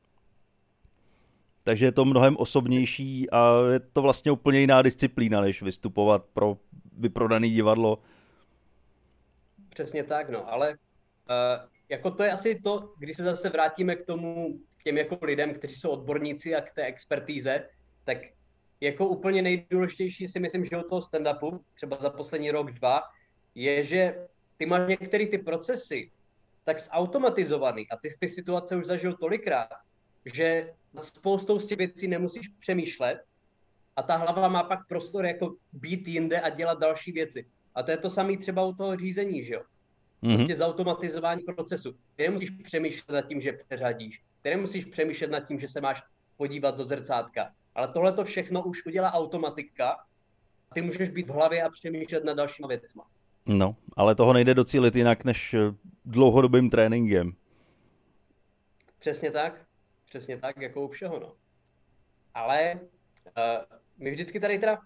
[1.63, 6.57] Takže je to mnohem osobnější a je to vlastně úplně jiná disciplína, než vystupovat pro
[6.97, 7.99] vyprodaný divadlo.
[9.69, 10.75] Přesně tak, no, ale uh,
[11.89, 15.53] jako to je asi to, když se zase vrátíme k tomu, k těm jako lidem,
[15.53, 17.69] kteří jsou odborníci a k té expertíze,
[18.03, 18.17] tak
[18.81, 23.01] jako úplně nejdůležitější si myslím, že u toho stand-upu, třeba za poslední rok, dva,
[23.55, 26.11] je, že ty máš některé ty procesy
[26.63, 29.69] tak zautomatizovaný a ty ty situace už zažil tolikrát,
[30.25, 33.23] že na spoustou z těch věcí nemusíš přemýšlet
[33.95, 37.45] a ta hlava má pak prostor jako být jinde a dělat další věci.
[37.75, 39.61] A to je to samé třeba u toho řízení, že jo?
[40.23, 40.35] Mm-hmm.
[40.35, 41.95] Prostě zautomatizování procesu.
[42.15, 44.23] Ty nemusíš přemýšlet nad tím, že přeřadíš.
[44.41, 46.03] Ty nemusíš přemýšlet nad tím, že se máš
[46.37, 47.49] podívat do zrcátka.
[47.75, 49.95] Ale tohle to všechno už udělá automatika.
[50.73, 53.03] Ty můžeš být v hlavě a přemýšlet nad dalšíma věcma.
[53.45, 55.59] No, ale toho nejde docílit jinak než eh,
[56.05, 57.31] dlouhodobým tréninkem.
[58.99, 59.65] Přesně tak.
[60.13, 61.35] Přesně tak, jako u všeho, no.
[62.33, 64.79] Ale uh, my vždycky tady teda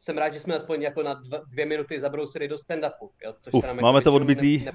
[0.00, 3.10] jsem rád, že jsme aspoň jako na dva, dvě minuty zabrousili do stand-upu.
[3.24, 4.64] Jo, což Uf, se nám jako máme to odbitý.
[4.64, 4.72] Ne,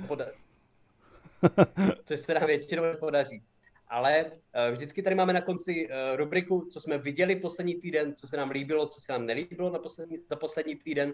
[2.04, 3.44] což se nám většinou nepodaří.
[3.88, 8.28] Ale uh, vždycky tady máme na konci uh, rubriku, co jsme viděli poslední týden, co
[8.28, 11.14] se nám líbilo, co se nám nelíbilo na poslední, za poslední týden.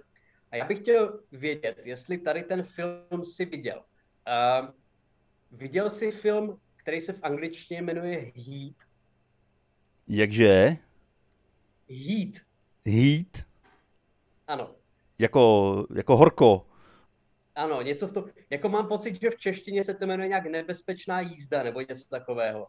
[0.52, 3.84] A já bych chtěl vědět, jestli tady ten film si viděl.
[4.28, 4.70] Uh,
[5.52, 8.76] viděl jsi film, který se v angličtině jmenuje Heat?
[10.08, 10.78] Jakže?
[11.90, 12.34] Heat.
[12.86, 13.46] Heat?
[14.48, 14.76] Ano.
[15.20, 16.68] Jako, jako horko.
[17.56, 18.26] Ano, něco v tom.
[18.50, 22.68] Jako mám pocit, že v češtině se to jmenuje nějak nebezpečná jízda nebo něco takového.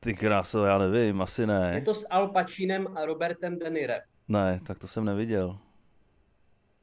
[0.00, 1.72] Ty kráso, já nevím, asi ne.
[1.74, 3.94] Je to s Al Pacinem a Robertem De Niro.
[4.28, 5.58] Ne, tak to jsem neviděl.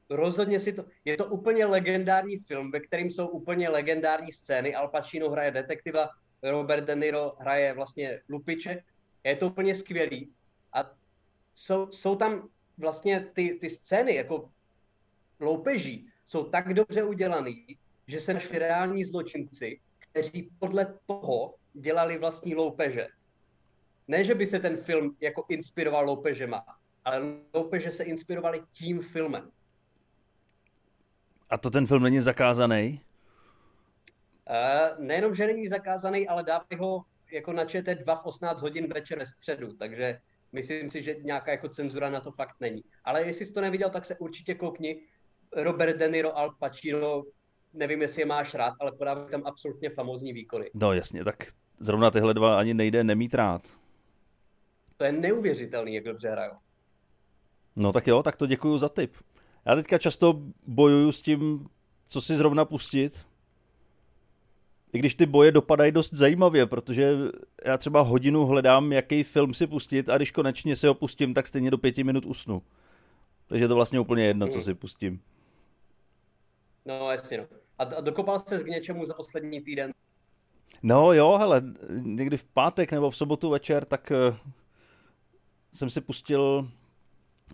[0.09, 0.85] Rozhodně si to...
[1.05, 4.75] Je to úplně legendární film, ve kterým jsou úplně legendární scény.
[4.75, 6.09] Al Pacino hraje detektiva,
[6.43, 8.83] Robert De Niro hraje vlastně lupiče.
[9.23, 10.33] Je to úplně skvělý.
[10.73, 10.91] A
[11.55, 14.49] jsou, jsou tam vlastně ty, ty scény, jako
[15.39, 17.65] loupeží, jsou tak dobře udělaný,
[18.07, 23.07] že se našli reální zločinci, kteří podle toho dělali vlastní loupeže.
[24.07, 26.65] Ne, že by se ten film jako inspiroval loupežema,
[27.05, 27.21] ale
[27.53, 29.51] loupeže se inspirovali tím filmem.
[31.49, 33.01] A to ten film není zakázaný?
[34.49, 39.19] Uh, nejenom, že není zakázaný, ale dávají ho jako na ČT2 v 18 hodin večer
[39.19, 40.19] ve středu, takže
[40.51, 42.83] myslím si, že nějaká jako cenzura na to fakt není.
[43.03, 45.01] Ale jestli jsi to neviděl, tak se určitě koukni.
[45.53, 47.23] Robert De Niro, Al Pacino,
[47.73, 50.69] nevím, jestli je máš rád, ale podávají tam absolutně famózní výkony.
[50.73, 51.47] No jasně, tak
[51.79, 53.67] zrovna tyhle dva ani nejde nemít rád.
[54.97, 56.53] To je neuvěřitelný, jak dobře hrajou.
[57.75, 59.15] No tak jo, tak to děkuju za tip.
[59.69, 61.69] Já teďka často bojuju s tím,
[62.07, 63.27] co si zrovna pustit.
[64.93, 67.17] I když ty boje dopadají dost zajímavě, protože
[67.65, 71.47] já třeba hodinu hledám, jaký film si pustit a když konečně si ho pustím, tak
[71.47, 72.61] stejně do pěti minut usnu.
[73.47, 74.63] Takže je to vlastně úplně jedno, co mhm.
[74.63, 75.21] si pustím.
[76.85, 77.43] No jasně no.
[77.79, 79.91] A, a dokopal jsi k něčemu za poslední týden?
[80.83, 84.35] No jo, hele, někdy v pátek nebo v sobotu večer, tak uh,
[85.73, 86.69] jsem si pustil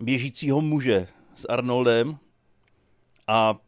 [0.00, 2.18] běžícího muže s Arnoldem
[3.26, 3.58] a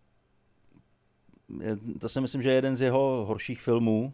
[2.01, 4.13] to si myslím, že je jeden z jeho horších filmů.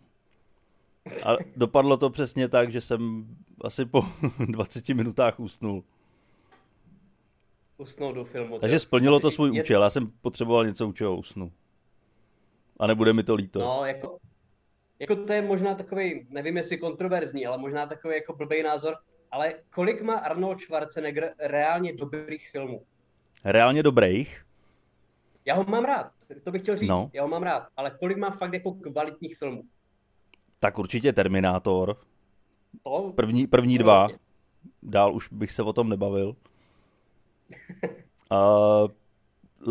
[1.24, 3.26] A dopadlo to přesně tak, že jsem
[3.60, 4.04] asi po
[4.48, 5.84] 20 minutách usnul.
[7.78, 8.58] Usnul do filmu.
[8.58, 9.62] Takže splnilo to svůj je...
[9.62, 9.82] účel.
[9.82, 11.52] Já jsem potřeboval něco, u čeho usnu.
[12.78, 13.58] A nebude mi to líto.
[13.60, 14.18] No, jako,
[14.98, 18.96] jako to je možná takový, nevím jestli kontroverzní, ale možná takový jako blbý názor,
[19.30, 22.86] ale kolik má Arnold Schwarzenegger reálně dobrých filmů?
[23.44, 24.44] Reálně dobrých?
[25.44, 26.12] Já ho mám rád,
[26.44, 27.10] to bych chtěl říct, no.
[27.12, 29.62] já ho mám rád, ale kolik má fakt jako kvalitních filmů?
[30.58, 31.96] Tak určitě Terminátor.
[32.82, 33.12] To?
[33.16, 34.08] První, první to dva.
[34.82, 36.36] Dál už bych se o tom nebavil.
[38.30, 38.38] A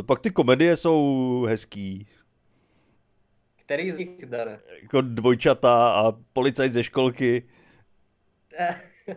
[0.06, 2.08] pak ty komedie jsou hezký.
[3.56, 4.60] Který z nich, Dane?
[4.82, 7.50] Jako dvojčata a policajt ze školky.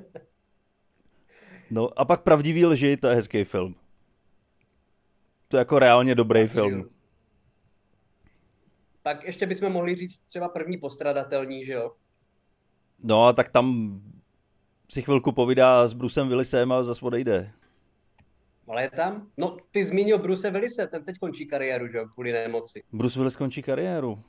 [1.71, 3.75] No a pak Pravdivý lži, to je hezký film.
[5.49, 6.91] To je jako reálně dobrý tak film.
[9.03, 11.93] Tak ještě bychom mohli říct třeba první postradatelní, že jo?
[12.99, 14.01] No a tak tam
[14.91, 17.53] si chvilku povídá s Brusem Willisem a zase odejde.
[18.69, 19.31] Ale je tam?
[19.37, 22.83] No, ty zmínil Bruce Willise, ten teď končí kariéru, že jo, kvůli nemoci.
[22.93, 24.23] Bruce Willis končí kariéru.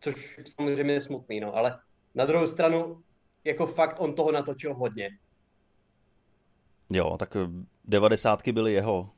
[0.00, 1.78] což samozřejmě je smutný, no, ale
[2.14, 3.02] na druhou stranu,
[3.44, 5.10] jako fakt on toho natočil hodně.
[6.90, 7.36] Jo, tak
[7.84, 9.10] devadesátky byly jeho.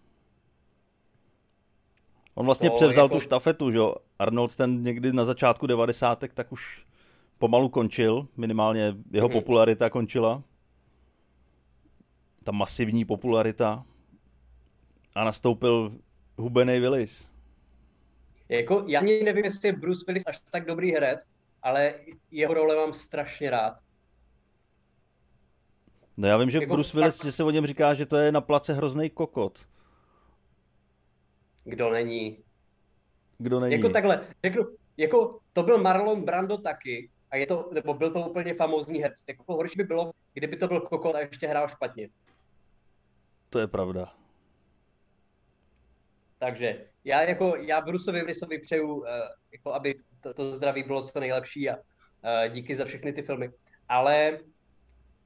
[2.41, 3.15] On vlastně to převzal jako...
[3.15, 3.95] tu štafetu, že jo?
[4.19, 6.87] Arnold ten někdy na začátku devadesátek tak už
[7.39, 9.33] pomalu končil, minimálně jeho hmm.
[9.33, 10.43] popularita končila.
[12.45, 13.85] Ta masivní popularita.
[15.15, 15.93] A nastoupil
[16.37, 17.31] hubený Willis.
[18.49, 21.29] Jako, já ani nevím, jestli je Bruce Willis až tak dobrý herec,
[21.63, 21.95] ale
[22.31, 23.79] jeho role mám strašně rád.
[26.17, 27.25] No já vím, že jako Bruce Willis, fakt...
[27.25, 29.70] že se o něm říká, že to je na place hrozný kokot.
[31.65, 32.45] Kdo není?
[33.39, 33.75] Kdo není?
[33.75, 34.65] Jako takhle, řeknu,
[34.97, 39.19] jako to byl Marlon Brando taky, a je to, nebo byl to úplně famózní herec.
[39.29, 42.09] Jako horší by bylo, kdyby to byl kokot a ještě hrál špatně.
[43.51, 44.15] To je pravda.
[46.39, 49.07] Takže já jako, já Bruceovi Willisovi přeju, uh,
[49.53, 51.83] jako aby to, to zdraví bylo co nejlepší a uh,
[52.53, 53.51] díky za všechny ty filmy.
[53.89, 54.39] Ale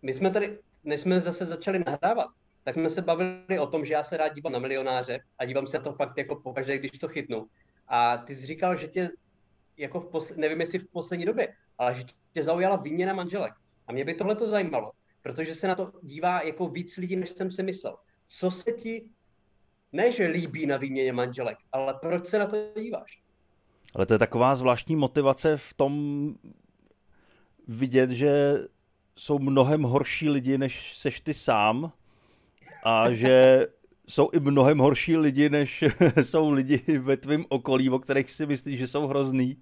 [0.02, 2.26] my jsme tady, než jsme zase začali nahrávat,
[2.64, 5.66] tak jsme se bavili o tom, že já se rád dívám na milionáře a dívám
[5.66, 7.46] se na to fakt jako pokaždé, když to chytnu.
[7.88, 9.10] A ty jsi říkal, že tě,
[9.76, 13.52] jako v posle, nevím jestli v poslední době, ale že tě zaujala výměna manželek.
[13.86, 17.30] A mě by tohle to zajímalo, protože se na to dívá jako víc lidí, než
[17.30, 17.96] jsem si myslel.
[18.28, 19.08] Co se ti,
[19.92, 23.22] ne že líbí na výměně manželek, ale proč se na to díváš?
[23.94, 26.34] Ale to je taková zvláštní motivace v tom
[27.68, 28.54] vidět, že
[29.16, 31.92] jsou mnohem horší lidi, než seš ty sám
[32.84, 33.66] a že
[34.08, 35.84] jsou i mnohem horší lidi, než
[36.22, 39.56] jsou lidi ve tvém okolí, o kterých si myslíš, že jsou hrozný.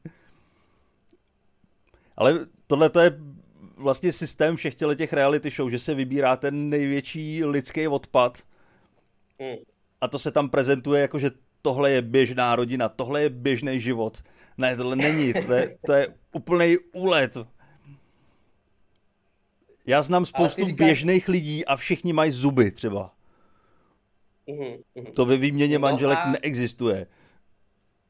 [2.17, 3.19] Ale tohle to je
[3.77, 8.39] vlastně systém všech těch reality show, že se vybírá ten největší lidský odpad
[9.41, 9.57] hmm.
[10.01, 11.31] a to se tam prezentuje jako, že
[11.63, 14.23] tohle je běžná rodina, tohle je běžný život.
[14.59, 17.39] Ne, tohle není, to je, to je úplný úlet.
[19.87, 20.87] Já znám spoustu říkáš...
[20.87, 23.15] běžných lidí a všichni mají zuby třeba.
[24.47, 25.07] Uhum, uhum.
[25.15, 26.31] To ve výměně no manželek a...
[26.31, 27.07] neexistuje.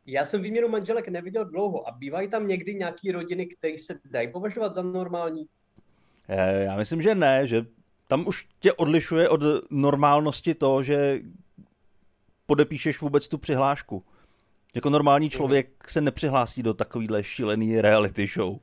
[0.07, 4.33] Já jsem výměnu manželek neviděl dlouho a bývají tam někdy nějaký rodiny, které se dají
[4.33, 5.47] považovat za normální?
[6.29, 7.67] Eh, já myslím, že ne, že
[8.09, 11.21] tam už tě odlišuje od normálnosti to, že
[12.47, 14.05] podepíšeš vůbec tu přihlášku.
[14.75, 15.31] Jako normální mhm.
[15.31, 18.59] člověk se nepřihlásí do takovýhle šílený reality show.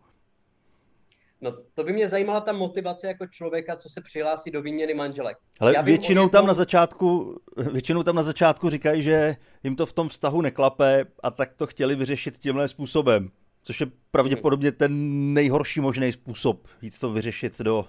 [1.41, 5.37] No to by mě zajímala ta motivace jako člověka, co se přihlásí do výměny manželek.
[5.59, 7.39] Ale Já většinou tam na začátku,
[7.71, 11.67] většinou tam na začátku říkají, že jim to v tom vztahu neklape a tak to
[11.67, 13.31] chtěli vyřešit tímhle způsobem.
[13.63, 14.93] Což je pravděpodobně ten
[15.33, 17.85] nejhorší možný způsob jít to vyřešit do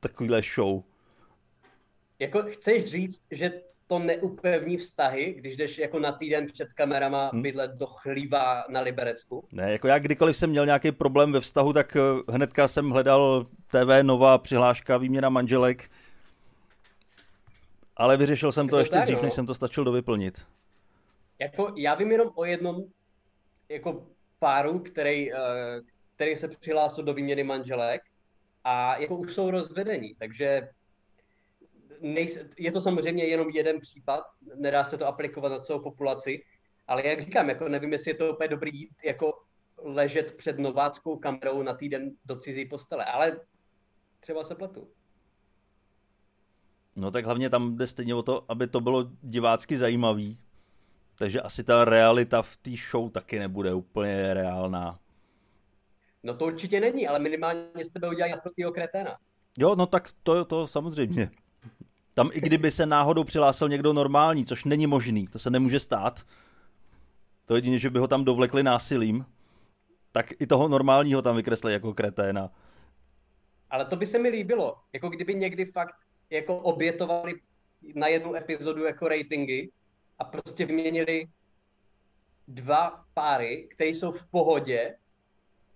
[0.00, 0.82] takovýhle show.
[2.18, 7.42] Jako chceš říct, že to neupevní vztahy, když jdeš jako na týden před kamerama hmm.
[7.42, 9.44] bydlet do chlíva na Liberecku?
[9.52, 12.00] Ne, jako já kdykoliv jsem měl nějaký problém ve vztahu, tak eh,
[12.32, 15.90] hnedka jsem hledal TV, nová přihláška, výměna manželek.
[17.96, 19.22] Ale vyřešil jsem to, to ještě tak, dřív, no.
[19.22, 20.46] než jsem to stačil dovyplnit.
[21.38, 22.84] Jako, já vím jenom o jednom
[23.68, 24.06] jako
[24.38, 25.36] páru, který, eh,
[26.14, 28.02] který se přihlásil do výměny manželek
[28.64, 30.68] a jako už jsou rozvedení, takže
[32.00, 34.24] nejs, je to samozřejmě jenom jeden případ,
[34.56, 36.44] nedá se to aplikovat na celou populaci,
[36.86, 39.42] ale jak říkám, jako nevím, jestli je to úplně dobrý jít jako
[39.82, 43.40] ležet před nováckou kamerou na týden do cizí postele, ale
[44.20, 44.88] třeba se pletu.
[46.96, 50.38] No tak hlavně tam jde stejně o to, aby to bylo divácky zajímavý.
[51.18, 54.98] Takže asi ta realita v té show taky nebude úplně reálná.
[56.22, 59.18] No to určitě není, ale minimálně z tebe udělají naprostýho kreténa.
[59.58, 61.30] Jo, no tak to, to samozřejmě.
[62.18, 66.26] Tam i kdyby se náhodou přihlásil někdo normální, což není možný, to se nemůže stát.
[67.44, 69.26] To jedině, že by ho tam dovlekli násilím,
[70.12, 72.50] tak i toho normálního tam vykreslili jako kreténa.
[73.70, 75.94] Ale to by se mi líbilo, jako kdyby někdy fakt
[76.30, 77.34] jako obětovali
[77.94, 79.70] na jednu epizodu jako ratingy
[80.18, 81.28] a prostě vyměnili
[82.48, 84.96] dva páry, které jsou v pohodě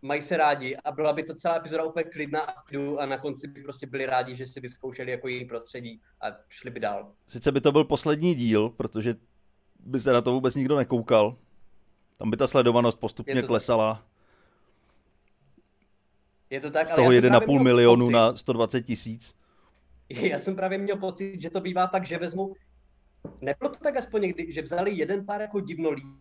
[0.03, 3.19] mají se rádi a byla by to celá epizoda úplně klidná a v a na
[3.19, 7.13] konci by prostě byli rádi, že si vyzkoušeli jako její prostředí a šli by dál.
[7.27, 9.15] Sice by to byl poslední díl, protože
[9.81, 11.37] by se na to vůbec nikdo nekoukal.
[12.19, 14.05] Tam by ta sledovanost postupně klesala.
[16.51, 19.35] Je to tak, Z toho 1,5 milionu pocit, na 120 tisíc.
[20.09, 22.55] Já jsem právě měl pocit, že to bývá tak, že vezmu,
[23.41, 26.19] nebylo to tak aspoň někdy, že vzali jeden pár jako divno lidí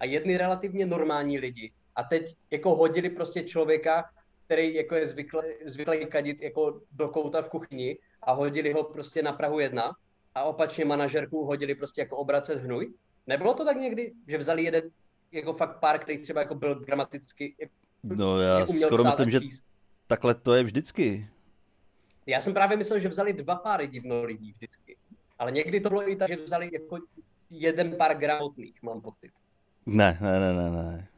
[0.00, 4.04] a jedny relativně normální lidi a teď jako hodili prostě člověka,
[4.44, 9.22] který jako je zvyklý, zvyklý kadit jako do kouta v kuchyni a hodili ho prostě
[9.22, 9.92] na Prahu jedna
[10.34, 12.94] a opačně manažerku hodili prostě jako obracet hnůj.
[13.26, 14.84] Nebylo to tak někdy, že vzali jeden
[15.32, 17.56] jako fakt pár, který třeba jako byl gramaticky
[18.02, 19.40] No já skoro myslím, že
[20.06, 21.28] takhle to je vždycky.
[22.26, 24.96] Já jsem právě myslel, že vzali dva páry divno lidí vždycky.
[25.38, 26.98] Ale někdy to bylo i tak, že vzali jako
[27.50, 29.32] jeden pár gramotných, mám pocit.
[29.86, 30.82] Ne, ne, ne, ne, ne.
[30.82, 30.92] Ne.
[30.92, 31.08] ne.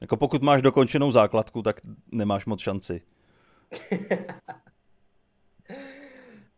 [0.00, 1.80] Jako pokud máš dokončenou základku, tak
[2.12, 3.02] nemáš moc šanci.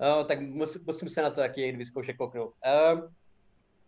[0.01, 2.55] no, tak musím, musím se na to taky jít vyzkoušet kouknout.
[2.95, 3.01] Uh,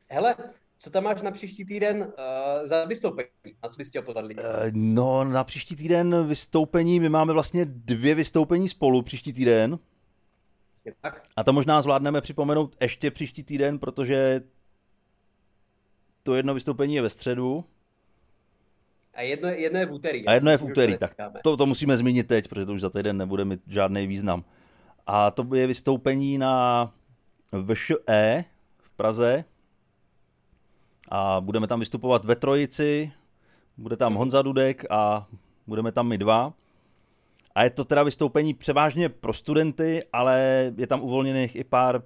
[0.08, 0.34] hele,
[0.78, 3.28] co tam máš na příští týden uh, za vystoupení?
[3.62, 4.40] Na co bys chtěl pozvat lidi?
[4.40, 9.78] Uh, no, na příští týden vystoupení, my máme vlastně dvě vystoupení spolu příští týden.
[11.00, 11.22] Tak.
[11.36, 14.40] A to možná zvládneme připomenout ještě příští týden, protože
[16.22, 17.64] to jedno vystoupení je ve středu.
[19.14, 20.26] A jedno, jedno je v úterý.
[20.26, 22.90] A jedno je v úterý, tak to, to musíme zmínit teď, protože to už za
[22.90, 24.44] týden nebude mít žádný význam.
[25.06, 26.92] A to je vystoupení na
[27.52, 28.44] VŠE
[28.78, 29.44] v Praze,
[31.14, 33.12] a budeme tam vystupovat ve trojici,
[33.76, 35.26] bude tam Honza Dudek a
[35.66, 36.52] budeme tam my dva.
[37.54, 40.38] A je to teda vystoupení převážně pro studenty, ale
[40.76, 42.02] je tam uvolněných i pár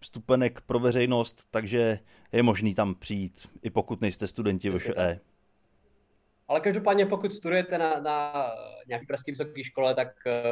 [0.00, 1.98] vstupenek pro veřejnost, takže
[2.32, 5.20] je možný tam přijít, i pokud nejste studenti VŠE.
[6.48, 8.32] Ale každopádně, pokud studujete na, na
[8.88, 10.08] nějaké pražské vysoké škole, tak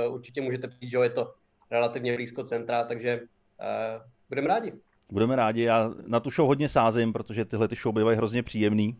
[0.06, 1.34] uh, určitě můžete přijít, že je to
[1.70, 4.72] relativně blízko centra, takže uh, budeme rádi.
[5.10, 8.96] Budeme rádi, já na tu show hodně sázím, protože tyhle ty show bývají hrozně příjemný.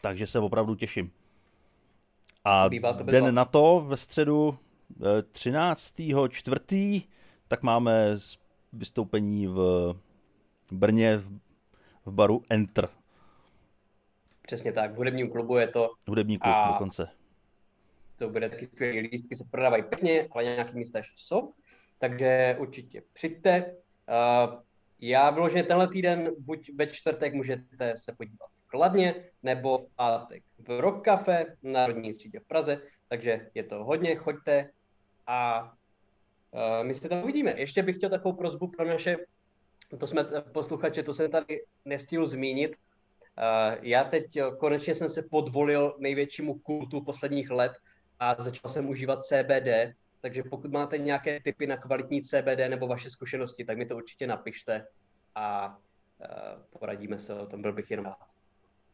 [0.00, 1.10] Takže se opravdu těším.
[2.44, 2.68] A
[3.02, 4.58] den na to ve středu
[5.32, 6.00] 13.
[6.00, 7.02] Eh, čtvrtý,
[7.48, 8.16] tak máme
[8.72, 9.94] vystoupení v
[10.72, 11.22] Brně
[12.06, 12.88] v baru Enter.
[14.46, 15.90] Přesně tak, v hudebním klubu je to.
[16.08, 17.08] Hudební klub a dokonce.
[18.16, 21.52] To bude taky skvělý, lístky se prodávají pěkně, ale nějaký místa ještě jsou.
[21.98, 23.74] Takže určitě přijďte.
[24.08, 24.60] Uh,
[25.00, 30.42] já vyloženě tenhle týden, buď ve čtvrtek můžete se podívat v Kladně, nebo v pátek
[30.58, 34.70] v Rock Cafe na Národní třídě v Praze, takže je to hodně, choďte
[35.26, 37.54] a uh, my se tam uvidíme.
[37.56, 39.16] Ještě bych chtěl takovou prozbu pro naše,
[39.98, 42.76] to jsme posluchače, to jsem tady nestihl zmínit.
[43.38, 47.72] Uh, já teď konečně jsem se podvolil největšímu kultu posledních let
[48.20, 53.10] a začal jsem užívat CBD, takže pokud máte nějaké typy na kvalitní CBD nebo vaše
[53.10, 54.86] zkušenosti, tak mi to určitě napište
[55.34, 58.34] a uh, poradíme se o tom, byl bych jenom rád.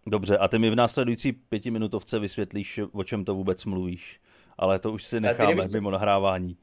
[0.06, 4.20] Dobře, a ty mi v následující pětiminutovce vysvětlíš, o čem to vůbec mluvíš.
[4.58, 6.56] Ale to už si necháme nevíš, mimo nahrávání.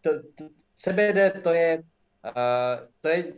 [0.00, 0.44] To, to,
[0.76, 1.82] CBD to je,
[2.24, 3.32] uh, to je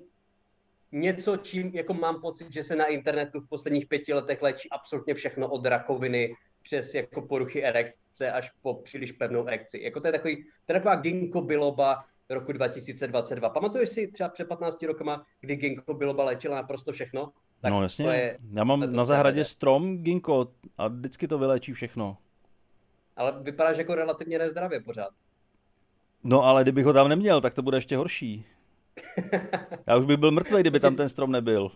[0.92, 5.14] něco, čím jako mám pocit, že se na internetu v posledních pěti letech léčí absolutně
[5.14, 9.80] všechno od rakoviny přes jako poruchy erekce až po příliš pevnou erekci.
[9.82, 10.36] Jako to je takový,
[10.66, 13.48] to je taková ginkgo biloba roku 2022.
[13.48, 17.32] Pamatuješ si třeba před 15 rokama, kdy ginkgo biloba léčila naprosto všechno?
[17.60, 22.16] Tak no jasně, je, já mám na zahradě strom ginkgo a vždycky to vylečí všechno.
[23.16, 25.10] Ale vypadáš jako relativně nezdravě pořád.
[26.24, 28.46] No ale kdybych ho tam neměl, tak to bude ještě horší.
[29.86, 31.70] Já už bych byl mrtvý, kdyby tam ten strom nebyl.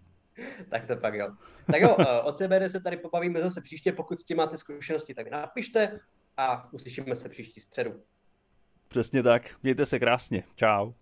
[0.70, 1.28] tak to pak jo.
[1.70, 3.92] Tak jo, eh, o CBD se tady pobavíme zase příště.
[3.92, 6.00] Pokud s tím máte zkušenosti, tak napište
[6.36, 8.02] a uslyšíme se příští středu.
[8.88, 9.54] Přesně tak.
[9.62, 10.44] Mějte se krásně.
[10.56, 10.92] Čau.